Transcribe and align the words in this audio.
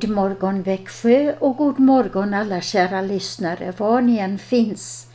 god 0.00 0.10
morgon 0.10 0.62
Växjö 0.62 1.34
och 1.38 1.56
god 1.56 1.78
morgon 1.78 2.34
alla 2.34 2.60
kära 2.60 3.00
lyssnare 3.00 3.72
var 3.76 4.00
ni 4.00 4.18
än 4.18 4.38
finns. 4.38 5.06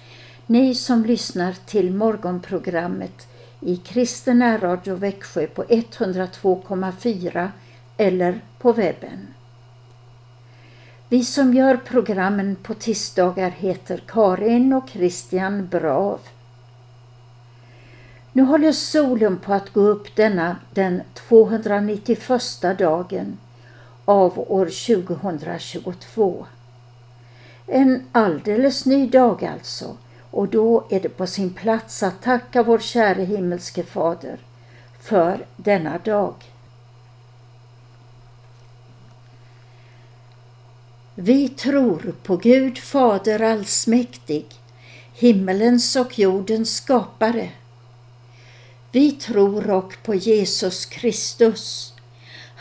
Ni 0.46 0.76
som 0.76 1.06
lyssnar 1.06 1.54
till 1.66 1.94
morgonprogrammet 1.94 3.28
i 3.60 3.78
Kristen 3.78 4.60
Radio 4.60 4.96
Växjö 4.96 5.48
på 5.48 5.64
102,4 5.64 7.50
eller 7.98 8.42
på 8.60 8.74
webben. 8.74 9.28
Vi 11.10 11.24
som 11.24 11.54
gör 11.54 11.78
programmen 11.78 12.56
på 12.56 12.74
tisdagar 12.74 13.50
heter 13.50 14.04
Karin 14.08 14.74
och 14.74 14.90
Christian 14.90 15.68
Brav. 15.68 16.20
Nu 18.32 18.44
håller 18.44 18.72
solen 18.72 19.38
på 19.38 19.54
att 19.54 19.74
gå 19.74 19.82
upp 19.82 20.16
denna 20.16 20.56
den 20.74 21.02
291 21.14 22.20
dagen 22.78 23.38
av 24.06 24.40
år 24.52 24.66
2022. 24.66 26.46
En 27.68 28.04
alldeles 28.12 28.86
ny 28.86 29.08
dag 29.08 29.46
alltså 29.46 29.98
och 30.34 30.48
då 30.48 30.86
är 30.90 31.00
det 31.00 31.10
på 31.10 31.28
sin 31.28 31.54
plats 31.54 32.04
att 32.04 32.22
tacka 32.22 32.64
vår 32.64 32.80
käre 32.80 33.24
himmelske 33.24 33.84
Fader 33.84 34.38
för 35.00 35.46
denna 35.56 35.98
dag. 35.98 36.34
Vi 41.16 41.50
tror 41.50 42.16
på 42.24 42.38
Gud 42.38 42.78
Fader 42.78 43.42
allsmäktig, 43.42 44.46
himmelens 45.14 45.96
och 45.96 46.20
jordens 46.20 46.76
skapare. 46.76 47.50
Vi 48.92 49.12
tror 49.12 49.70
och 49.70 49.98
på 50.04 50.16
Jesus 50.16 50.86
Kristus, 50.86 51.93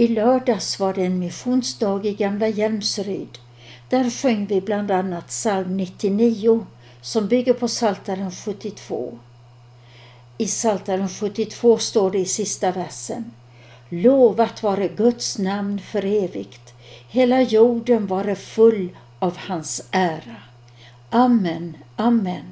I 0.00 0.08
lördags 0.08 0.80
var 0.80 0.94
det 0.94 1.04
en 1.04 1.18
missionsdag 1.18 2.04
i 2.04 2.14
Gamla 2.14 2.48
Hjälmsryd. 2.48 3.38
Där 3.88 4.10
sjöng 4.10 4.46
vi 4.46 4.60
bland 4.60 4.90
annat 4.90 5.26
psalm 5.26 5.76
99 5.76 6.66
som 7.00 7.28
bygger 7.28 7.52
på 7.52 7.68
Psaltaren 7.68 8.30
72. 8.30 9.18
I 10.38 10.46
Psaltaren 10.46 11.08
72 11.08 11.78
står 11.78 12.10
det 12.10 12.18
i 12.18 12.24
sista 12.24 12.70
versen 12.70 13.32
Lovat 13.88 14.62
vare 14.62 14.88
Guds 14.88 15.38
namn 15.38 15.80
för 15.80 16.04
evigt. 16.04 16.74
Hela 17.08 17.42
jorden 17.42 18.06
vare 18.06 18.34
full 18.34 18.88
av 19.18 19.36
hans 19.36 19.82
ära. 19.90 20.36
Amen, 21.10 21.76
amen. 21.96 22.44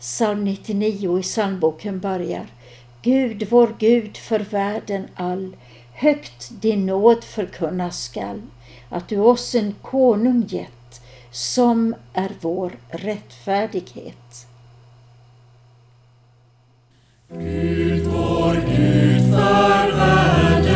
Psalm 0.00 0.44
99 0.44 1.18
i 1.18 1.22
psalmboken 1.22 2.00
börjar 2.00 2.46
Gud, 3.02 3.46
vår 3.50 3.74
Gud, 3.78 4.16
för 4.16 4.40
världen 4.40 5.08
all, 5.14 5.56
högt 5.92 6.50
din 6.50 6.86
nåd 6.86 7.24
förkunnas 7.24 8.02
skall, 8.02 8.42
att 8.88 9.08
du 9.08 9.18
oss 9.18 9.54
en 9.54 9.74
konung 9.82 10.46
gett, 10.48 11.00
som 11.30 11.94
är 12.12 12.30
vår 12.40 12.72
rättfärdighet. 12.88 14.46
Gud, 17.28 18.06
vår 18.06 18.54
Gud, 18.54 19.22
för 19.22 19.96
världen 19.96 20.69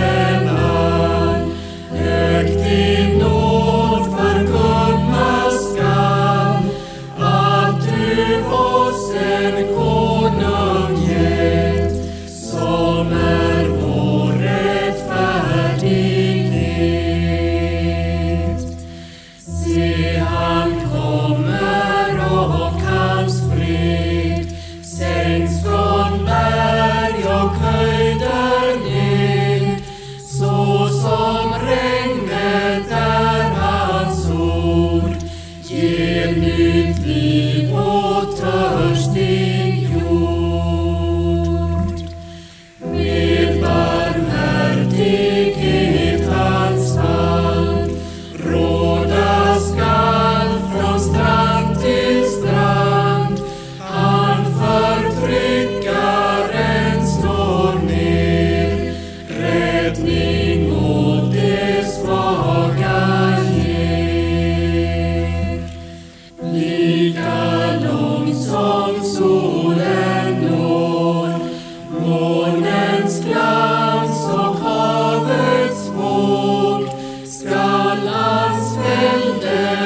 hans 78.95 79.84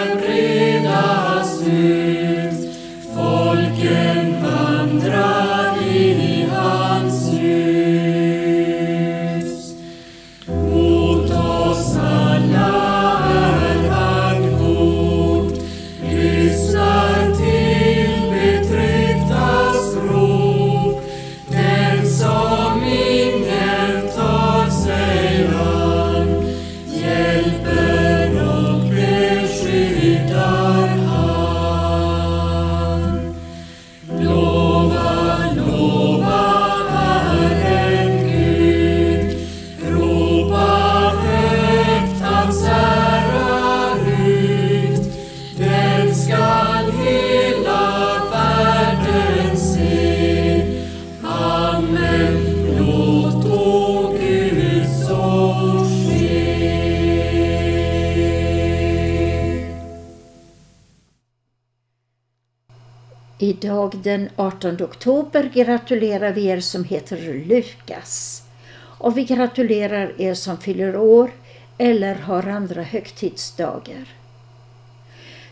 Idag 63.48 63.94
den 64.02 64.28
18 64.36 64.82
oktober 64.82 65.50
gratulerar 65.54 66.32
vi 66.32 66.46
er 66.46 66.60
som 66.60 66.84
heter 66.84 67.44
Lukas. 67.46 68.42
Och 68.98 69.18
vi 69.18 69.24
gratulerar 69.24 70.20
er 70.20 70.34
som 70.34 70.58
fyller 70.58 70.96
år 70.96 71.30
eller 71.78 72.14
har 72.14 72.46
andra 72.46 72.82
högtidsdagar. 72.82 74.08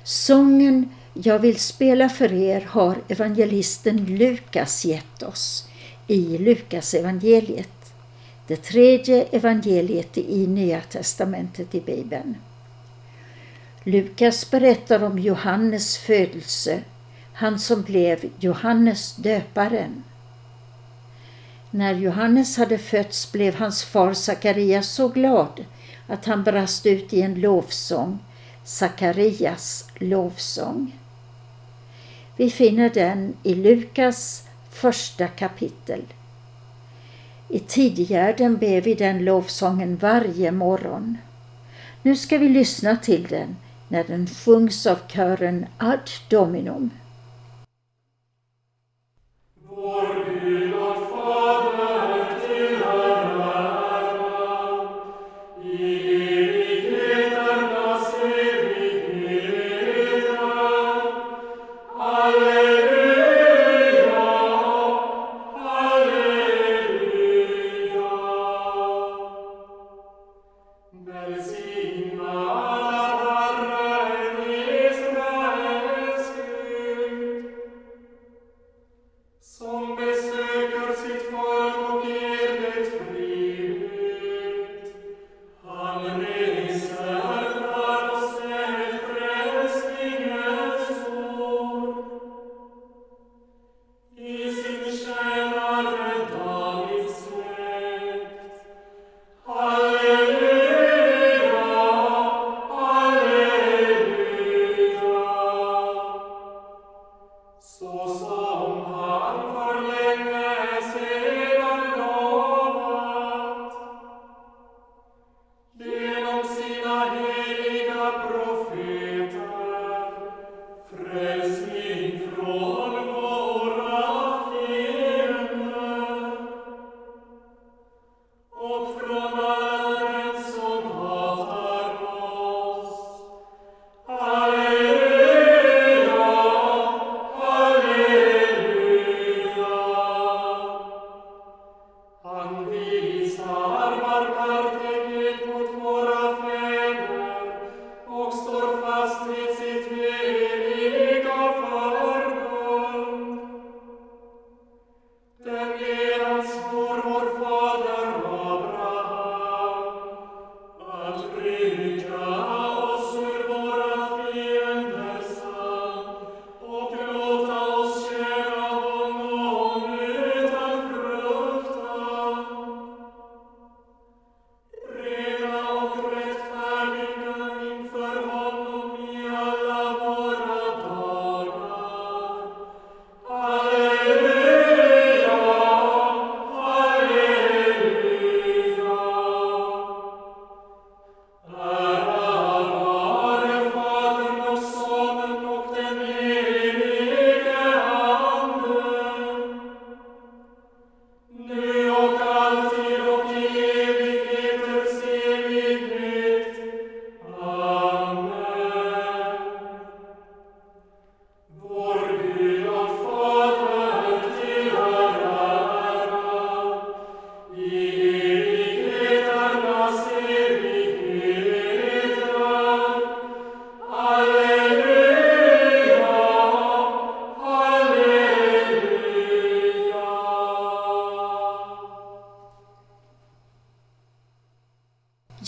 Sången 0.04 0.88
Jag 1.18 1.38
vill 1.38 1.58
spela 1.58 2.08
för 2.08 2.32
er 2.32 2.60
har 2.60 2.96
evangelisten 3.08 4.04
Lukas 4.06 4.84
gett 4.84 5.22
oss 5.22 5.68
i 6.06 6.38
Lukas 6.38 6.94
evangeliet, 6.94 7.92
det 8.46 8.56
tredje 8.56 9.24
evangeliet 9.24 10.18
i 10.18 10.46
Nya 10.46 10.80
testamentet 10.80 11.74
i 11.74 11.80
Bibeln. 11.80 12.34
Lukas 13.84 14.50
berättar 14.50 15.02
om 15.04 15.18
Johannes 15.18 15.98
födelse, 15.98 16.80
han 17.38 17.58
som 17.58 17.82
blev 17.82 18.30
Johannes 18.40 19.16
döparen. 19.16 20.04
När 21.70 21.94
Johannes 21.94 22.56
hade 22.56 22.78
fötts 22.78 23.32
blev 23.32 23.54
hans 23.54 23.84
far 23.84 24.14
Sakarias 24.14 24.88
så 24.88 25.08
glad 25.08 25.64
att 26.06 26.24
han 26.24 26.44
brast 26.44 26.86
ut 26.86 27.12
i 27.12 27.22
en 27.22 27.40
lovsång, 27.40 28.18
Sakarias 28.64 29.88
lovsång. 29.94 30.98
Vi 32.36 32.50
finner 32.50 32.90
den 32.90 33.36
i 33.42 33.54
Lukas 33.54 34.48
första 34.70 35.28
kapitel. 35.28 36.02
I 37.48 37.58
tidigärden 37.58 38.56
ber 38.56 38.80
vi 38.80 38.94
den 38.94 39.24
lovsången 39.24 39.96
varje 39.96 40.50
morgon. 40.50 41.18
Nu 42.02 42.16
ska 42.16 42.38
vi 42.38 42.48
lyssna 42.48 42.96
till 42.96 43.26
den 43.26 43.56
när 43.88 44.04
den 44.04 44.26
sjungs 44.26 44.86
av 44.86 44.98
kören 45.08 45.66
Ad 45.78 46.10
Dominum. 46.28 46.90
Or 49.86 50.15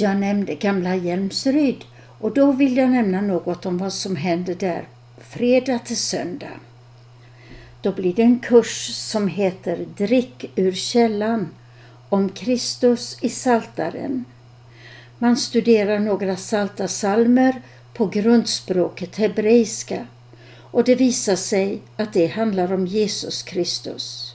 Jag 0.00 0.16
nämnde 0.16 0.54
gamla 0.54 0.96
Hjälmsryd 0.96 1.84
och 2.18 2.34
då 2.34 2.52
vill 2.52 2.76
jag 2.76 2.90
nämna 2.90 3.20
något 3.20 3.66
om 3.66 3.78
vad 3.78 3.92
som 3.92 4.16
händer 4.16 4.54
där 4.54 4.88
fredag 5.18 5.78
till 5.78 5.96
söndag. 5.96 6.60
Då 7.82 7.92
blir 7.92 8.14
det 8.14 8.22
en 8.22 8.38
kurs 8.38 8.90
som 8.94 9.28
heter 9.28 9.86
Drick 9.96 10.50
ur 10.56 10.72
källan 10.72 11.48
om 12.08 12.28
Kristus 12.28 13.18
i 13.20 13.28
Saltaren. 13.28 14.24
Man 15.18 15.36
studerar 15.36 15.98
några 15.98 16.36
salta 16.36 16.88
salmer 16.88 17.62
på 17.94 18.06
grundspråket 18.06 19.16
hebreiska 19.16 20.06
och 20.56 20.84
det 20.84 20.94
visar 20.94 21.36
sig 21.36 21.82
att 21.96 22.12
det 22.12 22.26
handlar 22.26 22.72
om 22.72 22.86
Jesus 22.86 23.42
Kristus. 23.42 24.34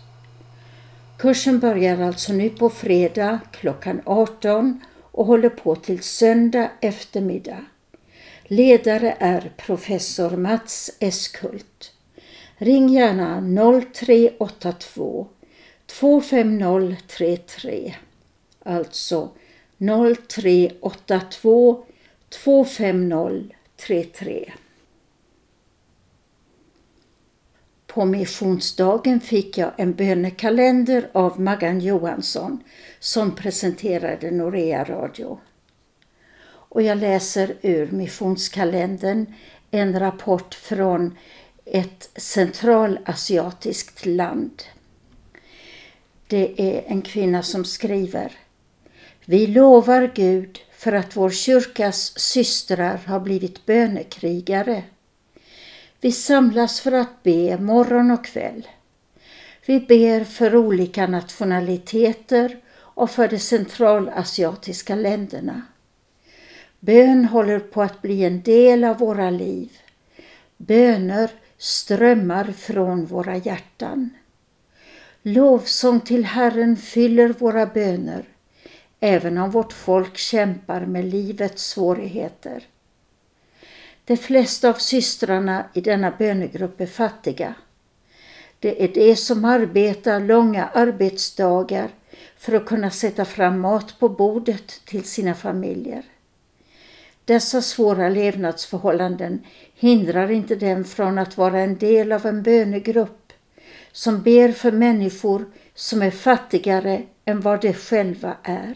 Kursen 1.17 1.59
börjar 1.59 2.01
alltså 2.01 2.33
nu 2.33 2.49
på 2.49 2.69
fredag 2.69 3.39
klockan 3.51 4.01
18 4.05 4.81
och 5.13 5.25
håller 5.25 5.49
på 5.49 5.75
till 5.75 6.03
söndag 6.03 6.71
eftermiddag. 6.81 7.65
Ledare 8.43 9.15
är 9.19 9.51
professor 9.57 10.29
Mats 10.29 10.91
Eskult. 10.99 11.91
Ring 12.57 12.89
gärna 12.89 13.41
0382 13.93 15.27
25033. 15.87 17.95
Alltså 18.63 19.29
0382 20.29 21.85
25033. 22.29 24.53
På 27.93 28.05
missionsdagen 28.05 29.19
fick 29.19 29.57
jag 29.57 29.71
en 29.77 29.93
bönekalender 29.93 31.09
av 31.11 31.41
Maggan 31.41 31.79
Johansson 31.79 32.63
som 32.99 33.35
presenterade 33.35 34.31
Norea 34.31 34.83
Radio. 34.83 35.39
Och 36.45 36.81
jag 36.81 36.97
läser 36.97 37.55
ur 37.61 37.91
missionskalendern 37.91 39.25
en 39.71 39.99
rapport 39.99 40.53
från 40.53 41.17
ett 41.65 42.09
centralasiatiskt 42.15 44.05
land. 44.05 44.63
Det 46.27 46.61
är 46.61 46.83
en 46.87 47.01
kvinna 47.01 47.43
som 47.43 47.65
skriver 47.65 48.31
Vi 49.25 49.47
lovar 49.47 50.11
Gud 50.15 50.59
för 50.71 50.91
att 50.93 51.15
vår 51.15 51.29
kyrkas 51.29 52.19
systrar 52.19 52.99
har 53.05 53.19
blivit 53.19 53.65
bönekrigare. 53.65 54.83
Vi 56.03 56.11
samlas 56.11 56.81
för 56.81 56.91
att 56.91 57.23
be 57.23 57.57
morgon 57.57 58.11
och 58.11 58.25
kväll. 58.25 58.67
Vi 59.65 59.79
ber 59.79 60.23
för 60.23 60.55
olika 60.55 61.07
nationaliteter 61.07 62.57
och 62.75 63.09
för 63.09 63.27
de 63.27 63.39
centralasiatiska 63.39 64.95
länderna. 64.95 65.61
Bön 66.79 67.25
håller 67.25 67.59
på 67.59 67.81
att 67.81 68.01
bli 68.01 68.23
en 68.23 68.41
del 68.41 68.83
av 68.83 68.97
våra 68.97 69.29
liv. 69.29 69.71
Böner 70.57 71.31
strömmar 71.57 72.51
från 72.51 73.05
våra 73.05 73.37
hjärtan. 73.37 74.09
Lovsång 75.21 75.99
till 75.99 76.25
Herren 76.25 76.77
fyller 76.77 77.29
våra 77.29 77.65
böner, 77.65 78.25
även 78.99 79.37
om 79.37 79.51
vårt 79.51 79.73
folk 79.73 80.17
kämpar 80.17 80.85
med 80.85 81.05
livets 81.05 81.63
svårigheter. 81.63 82.63
De 84.05 84.17
flesta 84.17 84.69
av 84.69 84.73
systrarna 84.73 85.65
i 85.73 85.81
denna 85.81 86.11
bönegrupp 86.11 86.81
är 86.81 86.85
fattiga. 86.85 87.55
Det 88.59 88.83
är 88.83 88.87
de 88.87 89.15
som 89.15 89.45
arbetar 89.45 90.19
långa 90.19 90.65
arbetsdagar 90.67 91.89
för 92.37 92.53
att 92.53 92.65
kunna 92.65 92.89
sätta 92.89 93.25
fram 93.25 93.59
mat 93.59 93.99
på 93.99 94.09
bordet 94.09 94.85
till 94.85 95.03
sina 95.03 95.33
familjer. 95.33 96.03
Dessa 97.25 97.61
svåra 97.61 98.09
levnadsförhållanden 98.09 99.45
hindrar 99.75 100.31
inte 100.31 100.55
dem 100.55 100.85
från 100.85 101.17
att 101.17 101.37
vara 101.37 101.59
en 101.59 101.77
del 101.77 102.11
av 102.11 102.25
en 102.25 102.43
bönegrupp 102.43 103.33
som 103.91 104.21
ber 104.21 104.51
för 104.51 104.71
människor 104.71 105.45
som 105.75 106.01
är 106.01 106.11
fattigare 106.11 107.03
än 107.25 107.41
vad 107.41 107.61
de 107.61 107.73
själva 107.73 108.37
är. 108.43 108.75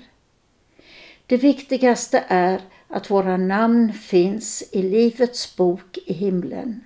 Det 1.26 1.38
viktigaste 1.38 2.24
är 2.28 2.62
att 2.88 3.10
våra 3.10 3.38
namn 3.38 3.94
finns 3.94 4.64
i 4.72 4.82
Livets 4.82 5.56
bok 5.56 5.98
i 6.06 6.14
himlen. 6.14 6.86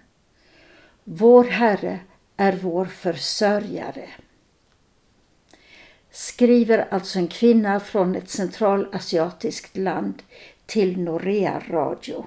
Vår 1.04 1.44
Herre 1.44 2.00
är 2.38 2.54
vår 2.54 2.86
försörjare. 2.86 4.10
Skriver 6.12 6.88
alltså 6.92 7.20
en 7.20 7.28
kvinna 7.28 7.80
från 7.80 8.16
ett 8.16 8.30
centralasiatiskt 8.30 9.78
land 9.78 10.24
till 10.66 11.00
Norea 11.00 11.64
Radio. 11.70 12.26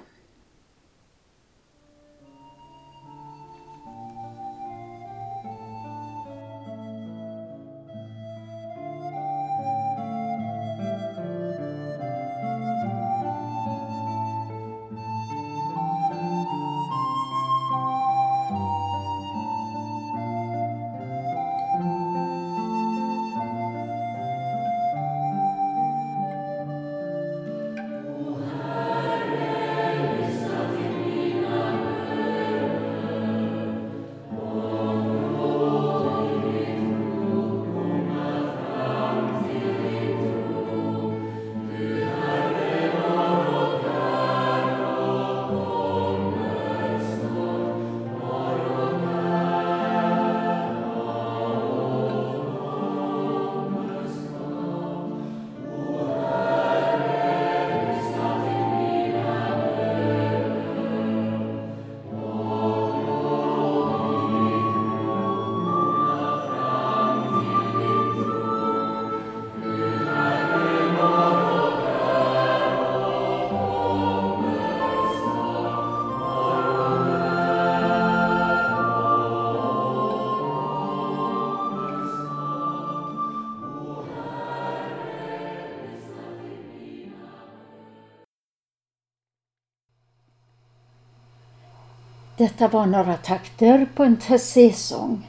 Detta 92.36 92.68
var 92.68 92.86
några 92.86 93.16
takter 93.16 93.88
på 93.94 94.04
en 94.04 94.16
Tessé-sång. 94.16 95.26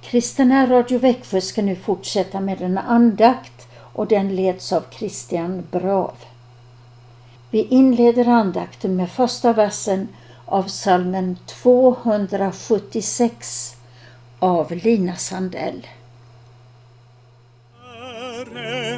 Kristina 0.00 0.66
Radio 0.66 0.98
Växjö 0.98 1.40
ska 1.40 1.62
nu 1.62 1.76
fortsätta 1.76 2.40
med 2.40 2.62
en 2.62 2.78
andakt 2.78 3.68
och 3.72 4.06
den 4.06 4.36
leds 4.36 4.72
av 4.72 4.84
Christian 4.90 5.66
Brav. 5.70 6.14
Vi 7.50 7.62
inleder 7.62 8.28
andakten 8.28 8.96
med 8.96 9.10
första 9.10 9.52
versen 9.52 10.08
av 10.44 10.62
salmen 10.62 11.36
276 11.46 13.76
av 14.38 14.72
Lina 14.72 15.16
Sandell 15.16 15.86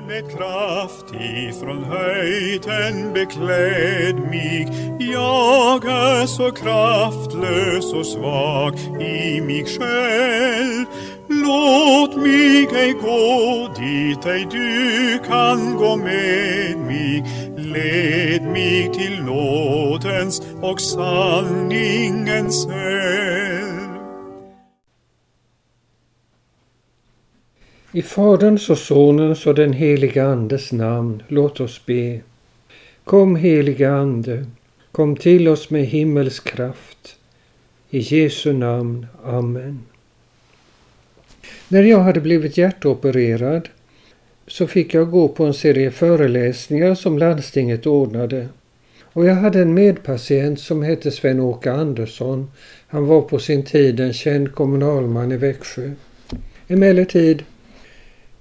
med 0.06 0.30
kraft 0.36 1.04
ifrån 1.20 1.84
höjden 1.84 3.12
bekläd 3.12 4.16
mig. 4.16 4.68
Jag 4.98 5.84
är 5.84 6.26
så 6.26 6.50
kraftlös 6.50 7.92
och 7.92 8.06
svag 8.06 8.78
i 9.00 9.40
mig 9.40 9.64
själv. 9.64 10.86
Låt 11.28 12.16
mig 12.16 12.68
ej 12.74 12.92
gå 12.92 13.68
dit 13.78 14.26
ej 14.26 14.48
du 14.50 15.18
kan 15.28 15.76
gå 15.76 15.96
med 15.96 16.78
mig. 16.78 17.24
Led 17.56 18.42
mig 18.42 18.90
till 18.94 19.22
nådens 19.22 20.42
och 20.62 20.80
sanningens 20.80 22.66
eld. 22.66 23.47
I 27.92 28.02
Faderns 28.02 28.70
och 28.70 28.78
Sonens 28.78 29.46
och 29.46 29.54
den 29.54 29.72
heliga 29.72 30.26
Andes 30.26 30.72
namn, 30.72 31.22
låt 31.28 31.60
oss 31.60 31.86
be. 31.86 32.20
Kom 33.04 33.36
heliga 33.36 33.92
Ande, 33.92 34.46
kom 34.92 35.16
till 35.16 35.48
oss 35.48 35.70
med 35.70 35.86
himmels 35.86 36.40
kraft. 36.40 37.16
I 37.90 37.98
Jesu 37.98 38.52
namn. 38.52 39.06
Amen. 39.24 39.80
När 41.68 41.82
jag 41.82 41.98
hade 41.98 42.20
blivit 42.20 42.58
hjärtopererad 42.58 43.68
så 44.46 44.66
fick 44.66 44.94
jag 44.94 45.10
gå 45.10 45.28
på 45.28 45.44
en 45.44 45.54
serie 45.54 45.90
föreläsningar 45.90 46.94
som 46.94 47.18
landstinget 47.18 47.86
ordnade. 47.86 48.48
Och 49.02 49.26
jag 49.26 49.34
hade 49.34 49.62
en 49.62 49.74
medpatient 49.74 50.60
som 50.60 50.82
hette 50.82 51.10
Sven-Åke 51.10 51.72
Andersson. 51.72 52.50
Han 52.88 53.06
var 53.06 53.22
på 53.22 53.38
sin 53.38 53.64
tid 53.64 54.00
en 54.00 54.12
känd 54.12 54.54
kommunalman 54.54 55.32
i 55.32 55.36
Växjö. 55.36 55.90
Emellertid 56.68 57.44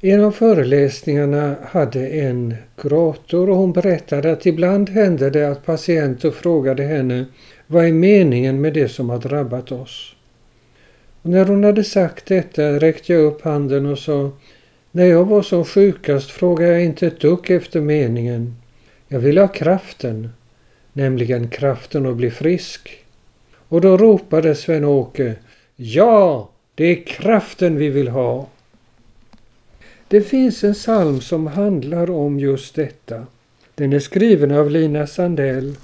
en 0.01 0.24
av 0.24 0.32
föreläsningarna 0.32 1.56
hade 1.63 2.08
en 2.08 2.56
kurator 2.75 3.50
och 3.50 3.56
hon 3.56 3.74
berättade 3.74 4.32
att 4.32 4.46
ibland 4.46 4.89
hände 4.89 5.30
det 5.30 5.51
att 5.51 5.66
patienter 5.66 6.32
frågade 6.32 6.84
henne 6.84 7.25
vad 7.68 7.86
är 7.86 7.92
meningen 7.92 8.62
med 8.62 8.74
det 8.74 8.89
som 8.89 9.10
har 9.10 9.18
drabbat 9.18 9.72
oss? 9.72 10.16
Och 11.22 11.30
när 11.30 11.46
hon 11.46 11.63
hade 11.63 11.84
sagt 11.84 12.25
detta 12.25 12.80
räckte 12.80 13.13
jag 13.13 13.24
upp 13.24 13.42
handen 13.42 13.86
och 13.86 14.00
sa 14.00 14.32
När 14.92 15.06
jag 15.06 15.25
var 15.25 15.42
som 15.42 15.66
sjukast 15.66 16.32
frågade 16.32 16.72
jag 16.72 16.84
inte 16.84 17.08
ett 17.08 17.20
dugg 17.20 17.51
efter 17.51 17.82
meningen. 17.82 18.56
Jag 19.08 19.20
ville 19.20 19.42
ha 19.42 19.48
kraften, 19.48 20.30
nämligen 20.94 21.50
kraften 21.50 22.06
att 22.06 22.16
bli 22.16 22.32
frisk. 22.32 23.06
Och 23.68 23.82
då 23.82 23.98
ropade 23.98 24.56
Sven-Åke 24.56 25.36
Ja, 25.75 26.50
Det 26.75 26.86
är 26.86 27.04
kraften 27.06 27.77
vi 27.77 27.89
vill 27.89 28.08
ha. 28.08 28.48
Det 30.10 30.22
finns 30.22 30.64
en 30.64 30.74
psalm 30.74 31.22
som 31.22 31.48
handlar 31.48 32.10
om 32.10 32.40
just 32.40 32.76
detta. 32.76 33.26
Den 33.76 33.94
är 33.94 34.00
skriven 34.00 34.52
av 34.52 34.72
Lina 34.72 35.08
Sandell. 35.08 35.76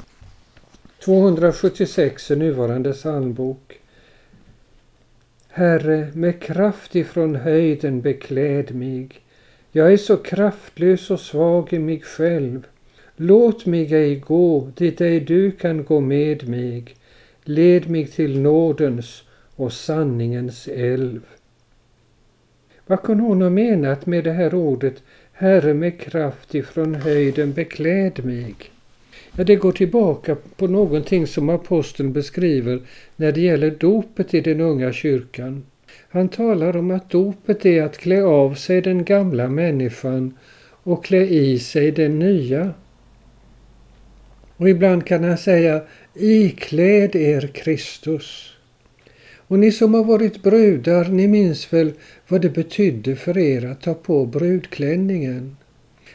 276 1.06 2.32
i 2.32 2.36
nuvarande 2.36 2.94
psalmbok. 2.94 3.80
Herre, 5.48 6.08
med 6.13 6.42
kraft 6.42 6.96
ifrån 6.96 7.36
höjden 7.36 8.01
bekläd 8.01 8.75
mig. 8.75 9.10
Jag 9.72 9.94
är 9.94 9.98
så 9.98 10.18
kraftlös 10.18 11.12
och 11.12 11.20
svag 11.20 11.74
i 11.74 11.80
mig 11.80 12.01
själv. 12.01 12.68
Låt 13.15 13.65
mig 13.65 13.94
ej 13.94 14.15
gå 14.15 14.72
dit 14.77 15.01
ej 15.01 15.20
du 15.20 15.51
kan 15.51 15.84
gå 15.84 16.00
med 16.00 16.48
mig. 16.48 16.86
Led 17.44 17.89
mig 17.89 18.08
till 18.08 18.39
nådens 18.39 19.24
och 19.56 19.74
sanningens 19.74 20.68
älv. 20.68 21.22
Vad 22.87 23.01
kunde 23.01 23.24
hon 23.24 23.41
ha 23.41 23.50
menat 23.50 24.05
med 24.05 24.24
det 24.24 24.31
här 24.31 24.55
ordet 24.55 25.03
Herre 25.33 25.74
med 25.74 26.00
kraft 26.00 26.55
ifrån 26.55 26.96
höjden 26.96 27.53
bekläd 27.53 28.25
mig? 28.25 28.55
Ja, 29.37 29.43
det 29.43 29.55
går 29.55 29.72
tillbaka 29.72 30.37
på 30.55 30.67
någonting 30.67 31.27
som 31.27 31.50
aposteln 31.50 32.13
beskriver 32.13 32.81
när 33.15 33.31
det 33.31 33.41
gäller 33.41 33.72
dopet 33.72 34.33
i 34.33 34.41
den 34.41 34.61
unga 34.61 34.93
kyrkan. 34.93 35.63
Han 36.09 36.29
talar 36.29 36.77
om 36.77 36.91
att 36.91 37.09
dopet 37.09 37.65
är 37.65 37.83
att 37.83 37.98
klä 37.98 38.24
av 38.24 38.53
sig 38.53 38.81
den 38.81 39.03
gamla 39.03 39.48
människan 39.48 40.37
och 40.83 41.05
klä 41.05 41.25
i 41.25 41.59
sig 41.59 41.91
den 41.91 42.19
nya. 42.19 42.74
Och 44.57 44.69
ibland 44.69 45.05
kan 45.05 45.24
han 45.24 45.37
säga 45.37 45.81
ikläd 46.13 47.15
er 47.15 47.48
Kristus. 47.53 48.52
Och 49.48 49.60
ni 49.60 49.72
som 49.72 49.94
har 49.94 50.03
varit 50.03 50.44
brudar, 50.44 51.06
ni 51.10 51.27
minns 51.27 51.74
väl 51.74 51.94
vad 52.27 52.42
det 52.42 52.50
betydde 52.50 53.16
för 53.16 53.38
er 53.38 53.66
att 53.66 53.82
ta 53.82 53.94
på 53.94 54.25
brudklänningen? 54.25 55.58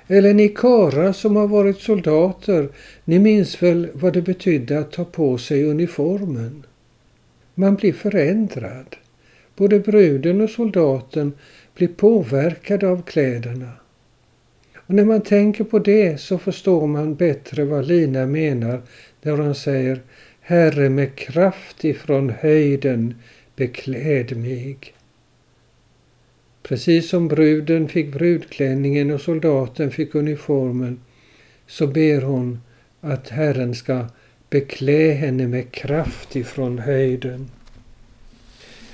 Eller 0.06 0.34
ni 0.34 0.48
karlar 0.48 1.12
som 1.12 1.36
har 1.36 1.48
varit 1.48 1.78
soldater, 1.78 2.68
ni 3.04 3.18
minns 3.18 3.62
väl 3.62 3.88
vad 3.92 4.12
det 4.12 4.22
betydde 4.22 4.78
att 4.78 4.92
ta 4.92 5.04
på 5.04 5.38
sig 5.38 5.64
uniformen? 5.64 6.66
Man 7.54 7.74
blir 7.74 7.92
förändrad. 7.92 8.96
Både 9.56 9.80
bruden 9.80 10.40
och 10.40 10.50
soldaten 10.50 11.32
blir 11.74 11.88
påverkade 11.88 12.88
av 12.88 13.02
kläderna. 13.02 13.72
Och 14.76 14.94
när 14.94 15.04
man 15.04 15.20
tänker 15.20 15.64
på 15.64 15.78
det 15.78 16.20
så 16.20 16.38
förstår 16.38 16.86
man 16.86 17.14
bättre 17.14 17.64
vad 17.64 17.86
Lina 17.86 18.26
menar 18.26 18.82
när 19.22 19.32
hon 19.32 19.54
säger 19.54 20.00
Herre 20.48 20.88
med 20.88 21.16
kraft 21.16 21.84
ifrån 21.84 22.32
höjden 22.40 23.14
bekläd 23.56 24.36
mig. 24.36 24.76
Precis 26.62 27.08
som 27.08 27.28
bruden 27.28 27.88
fick 27.88 28.12
brudklänningen 28.12 29.10
och 29.10 29.20
soldaten 29.20 29.90
fick 29.90 30.14
uniformen 30.14 31.00
så 31.66 31.86
ber 31.86 32.22
hon 32.22 32.60
att 33.00 33.28
Herren 33.28 33.74
ska 33.74 34.06
beklä 34.50 35.12
henne 35.12 35.46
med 35.46 35.72
kraft 35.72 36.36
ifrån 36.36 36.78
höjden. 36.78 37.50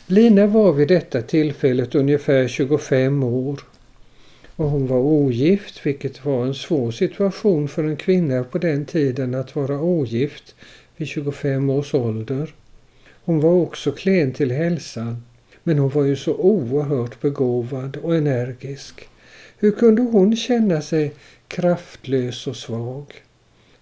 Lina 0.07 0.47
var 0.47 0.73
vid 0.73 0.89
detta 0.89 1.23
tillfället 1.23 1.95
ungefär 1.95 2.49
25 2.49 3.23
år 3.23 3.61
och 4.57 4.71
hon 4.71 4.87
var 4.87 4.99
ogift, 4.99 5.87
vilket 5.87 6.25
var 6.25 6.47
en 6.47 6.55
svår 6.55 6.91
situation 6.91 7.69
för 7.69 7.85
en 7.85 7.97
kvinna 7.97 8.45
på 8.45 8.59
den 8.59 8.85
tiden 8.85 9.35
att 9.35 9.57
vara 9.57 9.81
ogift 9.81 10.55
vid 10.97 11.09
25 11.09 11.71
års 11.71 11.95
ålder. 11.95 12.55
Hon 13.25 13.41
var 13.41 13.53
också 13.53 13.93
klen 13.93 14.33
till 14.33 14.51
hälsan, 14.51 15.23
men 15.63 15.79
hon 15.79 15.91
var 15.91 16.05
ju 16.05 16.17
så 16.17 16.35
oerhört 16.35 17.21
begåvad 17.21 17.97
och 17.97 18.17
energisk. 18.17 19.09
Hur 19.59 19.71
kunde 19.71 20.03
hon 20.03 20.37
känna 20.37 20.83
sig 20.83 21.13
kraftlös 21.49 22.47
och 22.47 22.57
svag? 22.57 23.05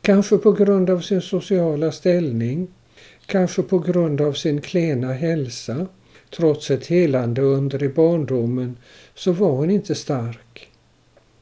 Kanske 0.01 0.38
på 0.38 0.53
grund 0.53 0.90
av 0.90 1.01
sin 1.01 1.20
sociala 1.20 1.92
ställning, 1.92 2.68
kanske 3.27 3.62
på 3.62 3.79
grund 3.79 4.20
av 4.20 4.33
sin 4.33 4.61
klena 4.61 5.12
hälsa. 5.12 5.87
Trots 6.37 6.70
ett 6.70 6.87
helande 6.87 7.42
under 7.42 7.83
i 7.83 7.88
barndomen 7.88 8.77
så 9.14 9.33
var 9.33 9.51
hon 9.51 9.70
inte 9.70 9.94
stark. 9.94 10.70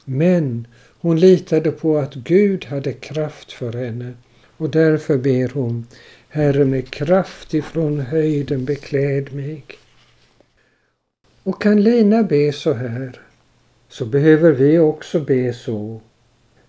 Men 0.05 0.67
hon 0.99 1.19
litade 1.19 1.71
på 1.71 1.97
att 1.97 2.13
Gud 2.13 2.65
hade 2.65 2.93
kraft 2.93 3.51
för 3.51 3.73
henne 3.73 4.13
och 4.61 4.69
därför 4.69 5.17
ber 5.17 5.51
hon 5.53 5.87
Herre 6.29 6.65
med 6.65 6.89
kraft 6.89 7.53
ifrån 7.53 7.99
höjden 7.99 8.65
bekläd 8.65 9.33
mig. 9.33 9.63
Och 11.43 11.61
kan 11.61 11.83
Lina 11.83 12.23
be 12.23 12.51
så 12.51 12.73
här, 12.73 13.21
så 13.89 14.05
behöver 14.05 14.51
vi 14.51 14.79
också 14.79 15.19
be 15.19 15.53
så. 15.53 16.01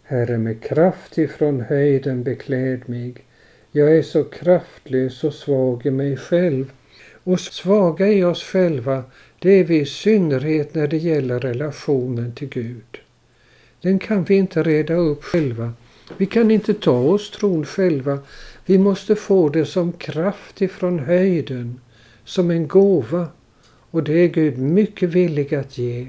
Herre 0.03 0.39
med 0.39 0.63
kraft 0.63 1.19
ifrån 1.19 1.61
höjden 1.61 2.23
bekläd 2.23 2.89
mig. 2.89 3.15
Jag 3.73 3.97
är 3.97 4.03
så 4.03 4.25
kraftlös 4.25 5.25
och 5.25 5.35
svag 5.35 5.87
i 5.87 5.91
mig 5.91 6.17
själv. 6.17 6.73
Och 7.25 7.41
svaga 7.41 8.09
i 8.09 8.25
oss 8.25 8.43
själva, 8.43 9.05
det 9.39 9.51
är 9.51 9.65
vi 9.65 9.81
i 9.81 9.87
synnerhet 9.87 10.75
när 10.75 10.87
det 10.87 10.99
gäller 10.99 11.41
relationen 11.41 12.35
till 12.35 12.49
Gud. 12.49 12.99
Den 13.81 13.99
kan 13.99 14.25
vi 14.25 14.35
inte 14.35 14.63
reda 14.63 14.95
upp 14.95 15.25
själva. 15.25 15.73
Vi 16.17 16.27
kan 16.27 16.51
inte 16.51 16.75
ta 16.75 16.99
oss 16.99 17.31
tron 17.31 17.65
själva. 17.65 18.19
Vi 18.67 18.79
måste 18.79 19.17
få 19.17 19.49
det 19.49 19.65
som 19.65 19.93
kraft 19.93 20.63
ifrån 20.63 20.99
höjden, 20.99 21.81
som 22.25 22.51
en 22.51 22.69
gåva. 22.69 23.27
Och 23.91 24.03
det 24.03 24.13
är 24.13 24.29
Gud 24.29 24.59
mycket 24.59 25.09
villig 25.09 25.55
att 25.55 25.79
ge. 25.79 26.09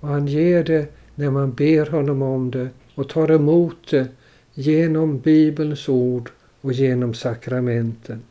Och 0.00 0.08
han 0.08 0.26
ger 0.26 0.64
det 0.64 0.86
när 1.14 1.30
man 1.30 1.52
ber 1.52 1.86
honom 1.86 2.22
om 2.22 2.50
det 2.50 2.68
och 2.94 3.08
tar 3.08 3.30
emot 3.30 3.90
det 3.90 4.08
genom 4.54 5.18
Bibelns 5.18 5.88
ord 5.88 6.30
och 6.60 6.72
genom 6.72 7.14
sakramenten. 7.14 8.22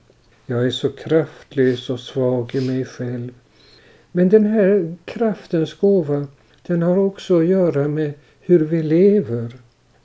Jag 0.46 0.66
är 0.66 0.72
så 0.72 0.90
kraftlös 0.90 1.90
och 1.90 2.00
svag 2.00 2.56
i 2.56 2.62
mig 2.62 2.86
själv. 2.86 3.34
Men 4.12 4.30
den 4.30 4.46
här 4.46 4.96
kraftens 5.06 5.74
gåva, 5.74 6.28
den 6.68 6.82
har 6.82 6.98
också 6.98 7.40
att 7.40 7.46
göra 7.46 7.88
med 7.88 8.14
hur 8.42 8.60
vi 8.60 8.84
lever. 8.84 9.56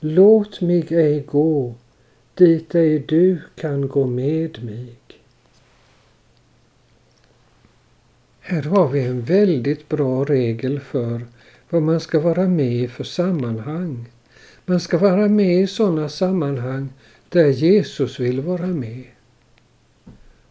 Låt 0.05 0.61
mig 0.61 0.87
ej 0.89 1.23
gå 1.27 1.73
dit 2.33 2.75
ej 2.75 2.99
du 2.99 3.41
kan 3.55 3.87
gå 3.87 4.05
med 4.05 4.63
mig. 4.63 4.95
Här 8.39 8.61
har 8.61 8.87
vi 8.87 9.03
en 9.03 9.21
väldigt 9.21 9.89
bra 9.89 10.23
regel 10.23 10.79
för 10.79 11.21
vad 11.69 11.81
man 11.81 11.99
ska 11.99 12.19
vara 12.19 12.47
med 12.47 12.73
i 12.73 12.87
för 12.87 13.03
sammanhang. 13.03 14.05
Man 14.65 14.79
ska 14.79 14.97
vara 14.97 15.27
med 15.27 15.61
i 15.61 15.67
sådana 15.67 16.09
sammanhang 16.09 16.89
där 17.29 17.47
Jesus 17.47 18.19
vill 18.19 18.41
vara 18.41 18.67
med. 18.67 19.03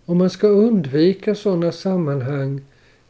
Och 0.05 0.17
man 0.17 0.31
ska 0.31 0.47
undvika 0.47 1.35
sådana 1.35 1.73
sammanhang 1.73 2.61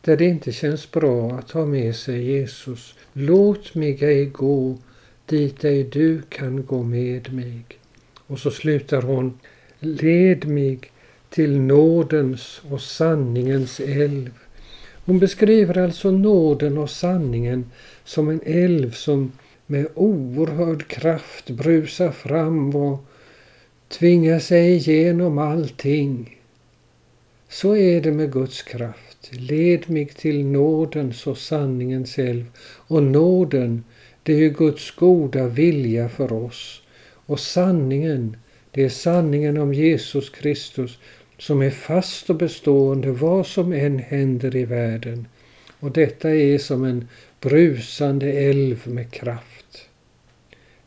där 0.00 0.16
det 0.16 0.24
inte 0.24 0.52
känns 0.52 0.90
bra 0.90 1.32
att 1.32 1.50
ha 1.50 1.66
med 1.66 1.96
sig 1.96 2.22
Jesus. 2.22 2.94
Låt 3.12 3.74
mig 3.74 4.04
ej 4.04 4.26
gå 4.26 4.78
dit 5.32 5.64
ej 5.64 5.84
du 5.84 6.22
kan 6.28 6.66
gå 6.66 6.82
med 6.82 7.32
mig. 7.32 7.64
Och 8.26 8.38
så 8.38 8.50
slutar 8.50 9.02
hon. 9.02 9.38
Led 9.78 10.48
mig 10.48 10.78
till 11.30 11.60
nådens 11.60 12.60
och 12.70 12.80
sanningens 12.80 13.80
älv. 13.80 14.30
Hon 15.04 15.18
beskriver 15.18 15.78
alltså 15.78 16.10
nåden 16.10 16.78
och 16.78 16.90
sanningen 16.90 17.70
som 18.04 18.28
en 18.28 18.40
älv 18.44 18.90
som 18.92 19.32
med 19.66 19.86
oerhörd 19.94 20.88
kraft 20.88 21.50
brusar 21.50 22.10
fram 22.10 22.76
och 22.76 23.04
tvingar 23.88 24.38
sig 24.38 24.72
igenom 24.72 25.38
allting. 25.38 26.38
Så 27.48 27.76
är 27.76 28.00
det 28.00 28.12
med 28.12 28.32
Guds 28.32 28.62
kraft. 28.62 29.30
Led 29.30 29.90
mig 29.90 30.06
till 30.06 30.44
nådens 30.44 31.26
och 31.26 31.38
sanningens 31.38 32.18
älv. 32.18 32.44
Och 32.88 33.02
nåden, 33.02 33.84
det 34.22 34.32
är 34.32 34.38
ju 34.38 34.50
Guds 34.50 34.90
goda 34.90 35.46
vilja 35.46 36.08
för 36.08 36.32
oss. 36.32 36.82
Och 37.26 37.40
sanningen, 37.40 38.36
det 38.70 38.84
är 38.84 38.88
sanningen 38.88 39.56
om 39.58 39.74
Jesus 39.74 40.30
Kristus 40.30 40.98
som 41.38 41.62
är 41.62 41.70
fast 41.70 42.30
och 42.30 42.36
bestående 42.36 43.12
vad 43.12 43.46
som 43.46 43.72
än 43.72 43.98
händer 43.98 44.56
i 44.56 44.64
världen. 44.64 45.26
Och 45.80 45.90
detta 45.90 46.30
är 46.30 46.58
som 46.58 46.84
en 46.84 47.08
brusande 47.40 48.32
älv 48.32 48.88
med 48.88 49.10
kraft. 49.10 49.88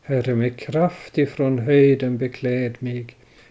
Herre, 0.02 0.34
med 0.34 0.56
kraft 0.56 1.18
ifrån 1.18 1.58
höjden 1.58 2.18
bekläd 2.18 2.76
mig. 2.78 3.06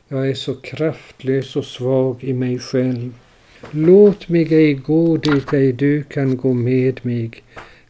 Jag 0.07 0.29
är 0.29 0.33
så 0.33 0.55
kraftlös 0.55 1.55
och 1.55 1.65
svag 1.65 2.23
i 2.23 2.33
mig 2.33 2.59
själv. 2.59 3.13
Låt 3.71 4.29
mig 4.29 4.53
ej 4.53 4.73
gå 4.73 5.17
dit 5.17 5.53
ej 5.53 5.73
du 5.73 6.03
kan 6.03 6.37
gå 6.37 6.53
med 6.53 7.05
mig. 7.05 7.31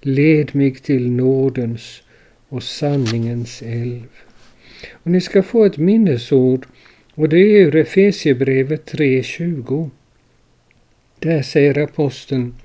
Led 0.07 0.55
mig 0.55 0.75
till 0.75 1.11
nådens 1.11 2.03
och 2.49 2.63
sanningens 2.63 3.61
älv. 3.61 4.07
Och 4.93 5.11
ni 5.11 5.21
ska 5.21 5.43
få 5.43 5.65
ett 5.65 5.77
minnesord 5.77 6.65
och 7.15 7.29
det 7.29 7.37
är 7.37 7.59
ur 7.59 7.75
Efesiebrevet 7.75 8.91
3.20. 8.91 9.89
Där 11.19 11.41
säger 11.41 11.77
aposteln 11.77 12.55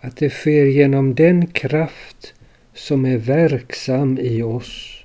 att 0.00 0.16
det 0.16 0.30
sker 0.30 0.64
genom 0.64 1.14
den 1.14 1.46
kraft 1.46 2.34
som 2.74 3.04
är 3.04 3.18
verksam 3.18 4.18
i 4.18 4.42
oss. 4.42 5.04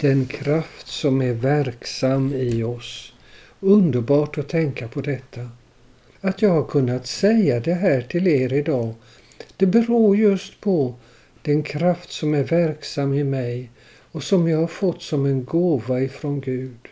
Den 0.00 0.26
kraft 0.26 0.86
som 0.86 1.22
är 1.22 1.32
verksam 1.32 2.34
i 2.34 2.62
oss. 2.62 3.12
Underbart 3.60 4.38
att 4.38 4.48
tänka 4.48 4.88
på 4.88 5.00
detta. 5.00 5.50
Att 6.20 6.42
jag 6.42 6.50
har 6.50 6.64
kunnat 6.64 7.06
säga 7.06 7.60
det 7.60 7.74
här 7.74 8.02
till 8.02 8.26
er 8.26 8.52
idag, 8.52 8.94
det 9.58 9.66
beror 9.66 10.16
just 10.16 10.60
på 10.60 10.94
den 11.42 11.62
kraft 11.62 12.12
som 12.12 12.34
är 12.34 12.44
verksam 12.44 13.14
i 13.14 13.24
mig 13.24 13.70
och 14.12 14.22
som 14.22 14.48
jag 14.48 14.58
har 14.58 14.66
fått 14.66 15.02
som 15.02 15.26
en 15.26 15.44
gåva 15.44 16.00
ifrån 16.00 16.40
Gud. 16.40 16.88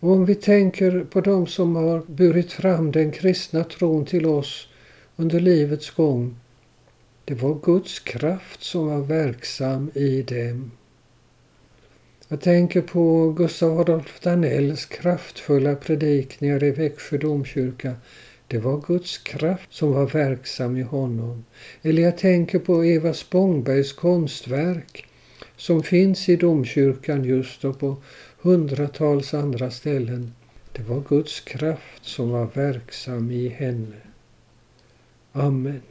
Och 0.00 0.10
om 0.10 0.24
vi 0.24 0.34
tänker 0.34 1.04
på 1.04 1.20
dem 1.20 1.46
som 1.46 1.76
har 1.76 2.02
burit 2.06 2.52
fram 2.52 2.92
den 2.92 3.12
kristna 3.12 3.64
tron 3.64 4.04
till 4.04 4.26
oss 4.26 4.68
under 5.16 5.40
livets 5.40 5.90
gång. 5.90 6.36
Det 7.24 7.34
var 7.34 7.58
Guds 7.62 8.00
kraft 8.00 8.62
som 8.62 8.86
var 8.86 9.00
verksam 9.00 9.90
i 9.94 10.22
dem. 10.22 10.70
Jag 12.28 12.40
tänker 12.40 12.82
på 12.82 13.32
Gustav 13.36 13.80
Adolf 13.80 14.20
Danells 14.20 14.86
kraftfulla 14.86 15.74
predikningar 15.74 16.64
i 16.64 16.70
Växjö 16.70 17.18
domkyrka. 17.18 17.94
Det 18.48 18.58
var 18.58 18.80
Guds 18.86 19.18
kraft 19.18 19.74
som 19.74 19.92
var 19.92 20.06
verksam 20.06 20.76
i 20.76 20.82
honom. 20.82 21.44
Eller 21.82 22.02
jag 22.02 22.18
tänker 22.18 22.58
på 22.58 22.84
Eva 22.84 23.14
Spångbergs 23.14 23.92
konstverk 23.92 25.06
som 25.56 25.82
finns 25.82 26.28
i 26.28 26.36
domkyrkan 26.36 27.24
just 27.24 27.64
och 27.64 27.80
på 27.80 27.96
hundratals 28.40 29.34
andra 29.34 29.70
ställen. 29.70 30.32
Det 30.72 30.82
var 30.82 31.02
Guds 31.08 31.40
kraft 31.40 32.04
som 32.04 32.30
var 32.30 32.46
verksam 32.54 33.30
i 33.30 33.48
henne. 33.48 33.96
Amen. 35.32 35.82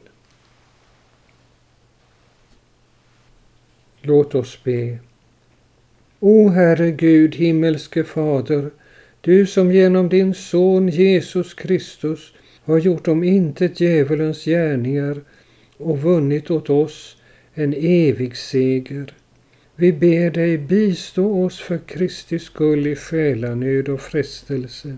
Låt 4.00 4.34
oss 4.34 4.64
be. 4.64 4.98
O 6.20 6.48
Herre 6.48 6.90
Gud, 6.90 7.34
himmelske 7.34 8.04
Fader, 8.04 8.70
du 9.20 9.46
som 9.46 9.72
genom 9.72 10.08
din 10.08 10.34
Son 10.34 10.88
Jesus 10.88 11.54
Kristus 11.54 12.32
har 12.66 12.78
gjort 12.78 13.08
om 13.08 13.24
intet 13.24 13.80
djävulens 13.80 14.44
gärningar 14.44 15.20
och 15.76 15.98
vunnit 15.98 16.50
åt 16.50 16.70
oss 16.70 17.16
en 17.54 17.74
evig 17.76 18.36
seger. 18.36 19.14
Vi 19.76 19.92
ber 19.92 20.30
dig 20.30 20.58
bistå 20.58 21.44
oss 21.44 21.60
för 21.60 21.78
Kristi 21.78 22.38
skull 22.38 22.86
i 22.86 22.96
själanöd 22.96 23.88
och 23.88 24.00
frestelse. 24.00 24.96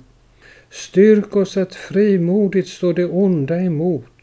Styrk 0.70 1.36
oss 1.36 1.56
att 1.56 1.74
frimodigt 1.74 2.68
stå 2.68 2.92
det 2.92 3.06
onda 3.06 3.60
emot, 3.60 4.22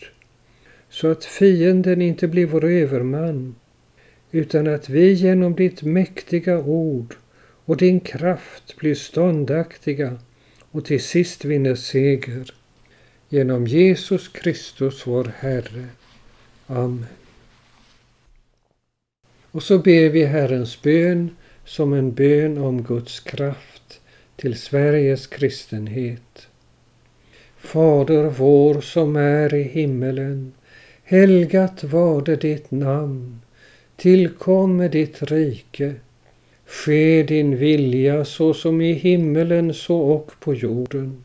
så 0.89 1.08
att 1.08 1.25
fienden 1.25 2.01
inte 2.01 2.27
blir 2.27 2.45
vår 2.45 2.65
överman, 2.65 3.55
utan 4.31 4.67
att 4.67 4.89
vi 4.89 5.12
genom 5.12 5.55
ditt 5.55 5.84
mäktiga 5.84 6.60
ord 6.60 7.15
och 7.65 7.77
din 7.77 7.99
kraft 7.99 8.77
blir 8.77 8.95
ståndaktiga 8.95 10.17
och 10.71 10.86
till 10.86 11.01
sist 11.01 11.45
vinner 11.45 11.75
seger. 11.75 12.51
Genom 13.29 13.67
Jesus 13.67 14.27
Kristus 14.27 15.07
vår 15.07 15.31
Herre. 15.39 15.85
Amen. 16.67 17.05
Och 19.51 19.63
så 19.63 19.79
ber 19.79 20.09
vi 20.09 20.25
Herrens 20.25 20.81
bön 20.81 21.29
som 21.65 21.93
en 21.93 22.13
bön 22.13 22.57
om 22.57 22.83
Guds 22.83 23.19
kraft 23.19 23.99
till 24.35 24.59
Sveriges 24.59 25.27
kristenhet. 25.27 26.47
Fader 27.57 28.23
vår 28.23 28.81
som 28.81 29.15
är 29.15 29.53
i 29.53 29.63
himmelen. 29.63 30.53
Helgat 31.03 31.83
varde 31.83 32.35
ditt 32.35 32.71
namn. 32.71 33.41
Tillkomme 33.95 34.88
ditt 34.88 35.21
rike. 35.21 35.93
Ske 36.65 37.23
din 37.23 37.57
vilja 37.57 38.25
så 38.25 38.53
som 38.53 38.81
i 38.81 38.93
himmelen 38.93 39.73
så 39.73 39.97
och 39.97 40.31
på 40.39 40.53
jorden. 40.53 41.24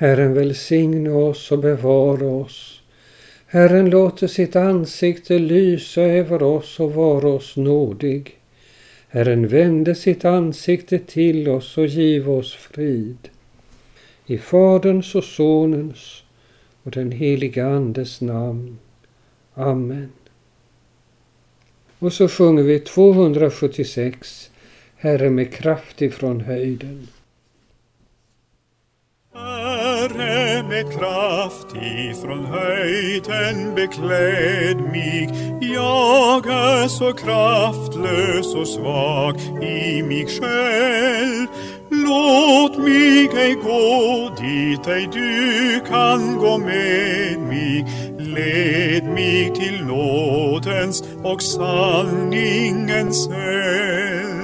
Herren 0.00 0.34
välsigne 0.34 1.10
oss 1.10 1.52
och 1.52 1.58
bevara 1.58 2.26
oss. 2.26 2.82
Herren 3.46 3.90
låter 3.90 4.26
sitt 4.26 4.56
ansikte 4.56 5.38
lysa 5.38 6.02
över 6.02 6.42
oss 6.42 6.80
och 6.80 6.94
vara 6.94 7.28
oss 7.28 7.56
nådig. 7.56 8.38
Herren 9.08 9.48
vände 9.48 9.94
sitt 9.94 10.24
ansikte 10.24 10.98
till 10.98 11.48
oss 11.48 11.78
och 11.78 11.86
giv 11.86 12.30
oss 12.30 12.54
frid. 12.54 13.28
I 14.26 14.38
Faderns 14.38 15.14
och 15.14 15.24
Sonens 15.24 16.22
och 16.82 16.90
den 16.90 17.12
heliga 17.12 17.66
Andes 17.66 18.20
namn. 18.20 18.78
Amen. 19.54 20.12
Och 21.98 22.12
så 22.12 22.28
sjunger 22.28 22.62
vi 22.62 22.80
276 22.80 24.50
Herre 24.96 25.30
med 25.30 25.52
kraft 25.52 26.02
ifrån 26.02 26.40
höjden. 26.40 27.08
Med 30.78 30.92
kraft 30.92 31.66
ifrån 31.74 32.46
höjden 32.46 33.74
bekläd 33.74 34.80
mig. 34.80 35.28
Jag 35.60 36.46
är 36.46 36.88
så 36.88 37.12
kraftlös 37.12 38.54
och 38.54 38.68
svag 38.68 39.40
i 39.62 40.02
mig 40.02 40.26
själv. 40.26 41.46
Låt 41.90 42.78
mig 42.78 43.28
ej 43.36 43.54
gå 43.54 44.30
dit 44.40 44.86
ej 44.86 45.08
du 45.12 45.80
kan 45.88 46.36
gå 46.36 46.58
med 46.58 47.38
mig. 47.38 47.84
Led 48.18 49.04
mig 49.04 49.52
till 49.54 49.84
nådens 49.84 51.04
och 51.24 51.42
sanningens 51.42 53.28
eld. 53.28 54.38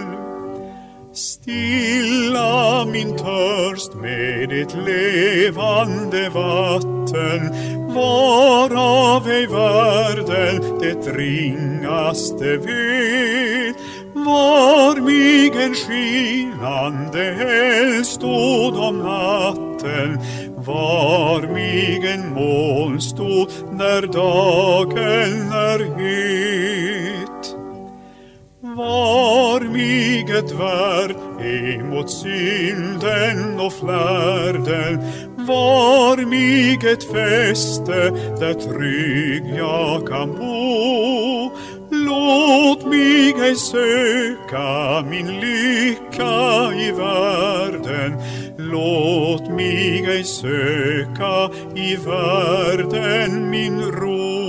Stilla 1.15 2.85
min 2.85 3.17
törst 3.17 3.94
med 4.05 4.53
ett 4.53 4.75
levande 4.75 6.29
vatten 6.29 7.41
varav 7.95 9.29
ej 9.29 9.47
världen 9.47 10.79
det 10.81 11.11
ringaste 11.17 12.57
vet. 12.57 13.77
Var 14.15 15.01
mig 15.01 15.65
en 15.65 15.75
skinande 15.75 17.25
eld 17.25 18.07
stod 18.07 18.77
om 18.77 18.99
natten 18.99 20.19
var 20.67 21.43
mig 21.53 22.07
en 22.13 22.35
molnstod 22.35 23.53
när 23.73 24.03
dagen 24.07 25.53
är 25.53 25.79
het 25.79 26.74
var 28.75 29.61
mig 29.61 30.21
ett 30.39 30.53
värd 30.53 31.17
emot 31.45 32.11
synden 32.11 33.61
och 33.61 33.73
flärden. 33.73 35.01
Var 35.37 36.17
mig 36.17 36.93
ett 36.93 37.05
fäste 37.05 38.11
där 38.41 38.55
trygg 38.55 39.59
jag 39.59 40.09
kan 40.09 40.33
bo. 40.33 41.51
Låt 41.91 42.87
mig 42.87 43.35
ej 43.41 43.57
söka 43.57 45.03
min 45.11 45.27
lycka 45.27 46.73
i 46.79 46.93
världen. 46.93 48.19
Låt 48.59 49.49
mig 49.51 50.05
ej 50.09 50.25
söka 50.25 51.51
i 51.77 51.97
världen 51.97 53.51
min 53.51 53.83
ro. 53.83 54.44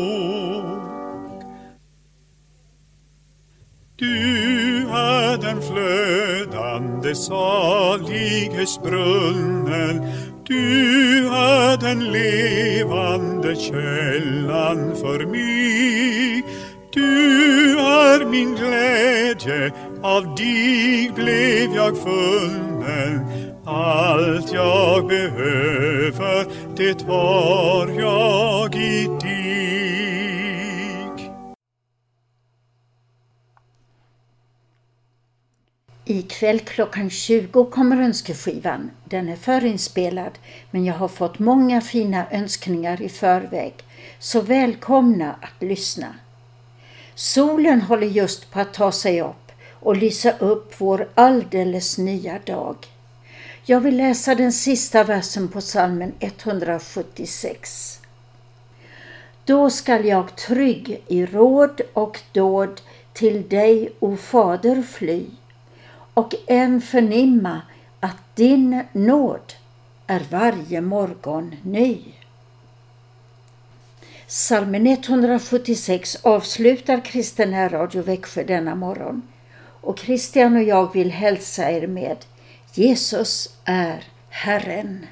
Du 3.97 4.87
är 4.89 5.37
den 5.37 5.61
flödande 5.61 7.15
salighetsbrunnen 7.15 10.11
Du 10.43 11.27
är 11.27 11.77
den 11.77 12.11
levande 12.11 13.55
källan 13.55 14.95
för 14.95 15.25
mig. 15.25 16.43
Du 16.93 17.79
är 17.79 18.25
min 18.25 18.55
glädje, 18.55 19.71
av 20.03 20.35
dig 20.35 21.11
blev 21.15 21.75
jag 21.75 21.97
funnen. 21.97 23.25
Allt 23.65 24.53
jag 24.53 25.07
behöver, 25.07 26.45
det 26.75 27.01
har 27.07 27.87
jag 27.87 28.75
i 28.75 29.07
dig. 29.21 29.34
Ikväll 36.07 36.59
klockan 36.59 37.09
20 37.09 37.65
kommer 37.65 38.01
önskeskivan. 38.01 38.91
Den 39.05 39.29
är 39.29 39.35
förinspelad 39.35 40.31
men 40.71 40.85
jag 40.85 40.93
har 40.93 41.07
fått 41.07 41.39
många 41.39 41.81
fina 41.81 42.25
önskningar 42.31 43.01
i 43.01 43.09
förväg. 43.09 43.73
Så 44.19 44.41
välkomna 44.41 45.35
att 45.41 45.63
lyssna. 45.63 46.15
Solen 47.15 47.81
håller 47.81 48.07
just 48.07 48.51
på 48.51 48.59
att 48.59 48.73
ta 48.73 48.91
sig 48.91 49.21
upp 49.21 49.51
och 49.71 49.97
lysa 49.97 50.31
upp 50.31 50.73
vår 50.77 51.09
alldeles 51.15 51.97
nya 51.97 52.39
dag. 52.39 52.75
Jag 53.63 53.79
vill 53.79 53.97
läsa 53.97 54.35
den 54.35 54.51
sista 54.53 55.03
versen 55.03 55.47
på 55.47 55.61
salmen 55.61 56.13
176. 56.19 57.99
Då 59.45 59.69
skall 59.69 60.05
jag 60.05 60.35
trygg 60.35 61.03
i 61.07 61.25
råd 61.25 61.81
och 61.93 62.19
dåd 62.31 62.81
till 63.13 63.49
dig, 63.49 63.89
o 63.99 64.15
Fader, 64.15 64.81
fly 64.81 65.25
och 66.15 66.35
än 66.47 66.81
förnimma 66.81 67.61
att 67.99 68.35
din 68.35 68.83
nåd 68.91 69.53
är 70.07 70.21
varje 70.31 70.81
morgon 70.81 71.55
ny. 71.63 72.01
Salmen 74.27 74.87
176 74.87 76.17
avslutar 76.21 77.05
Kristen 77.05 77.69
Radio 77.69 78.01
Växjö 78.01 78.43
denna 78.43 78.75
morgon 78.75 79.21
och 79.81 79.99
Christian 79.99 80.55
och 80.55 80.63
jag 80.63 80.93
vill 80.93 81.11
hälsa 81.11 81.71
er 81.71 81.87
med 81.87 82.17
Jesus 82.73 83.49
är 83.65 84.03
Herren. 84.29 85.05